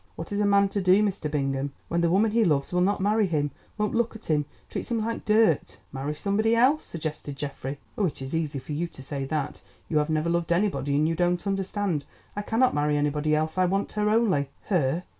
What 0.15 0.31
is 0.31 0.39
a 0.39 0.47
man 0.47 0.67
to 0.69 0.81
do, 0.81 1.03
Mr. 1.03 1.29
Bingham, 1.29 1.73
when 1.87 2.01
the 2.01 2.09
woman 2.09 2.31
he 2.31 2.43
loves 2.43 2.73
will 2.73 2.81
not 2.81 3.01
marry 3.01 3.27
him, 3.27 3.51
won't 3.77 3.93
look 3.93 4.15
at 4.15 4.25
him, 4.31 4.45
treats 4.67 4.89
him 4.89 5.05
like 5.05 5.25
dirt?" 5.25 5.77
"Marry 5.93 6.15
somebody 6.15 6.55
else," 6.55 6.85
suggested 6.85 7.37
Geoffrey. 7.37 7.77
"Oh, 7.99 8.07
it 8.07 8.19
is 8.19 8.33
easy 8.33 8.57
for 8.57 8.71
you 8.71 8.87
to 8.87 9.03
say 9.03 9.25
that—you 9.25 9.99
have 9.99 10.09
never 10.09 10.31
loved 10.31 10.51
anybody, 10.51 10.95
and 10.95 11.07
you 11.07 11.13
don't 11.13 11.45
understand. 11.45 12.03
I 12.35 12.41
cannot 12.41 12.73
marry 12.73 12.97
anybody 12.97 13.35
else, 13.35 13.59
I 13.59 13.65
want 13.65 13.91
her 13.91 14.09
only." 14.09 14.49
"Her? 14.71 15.03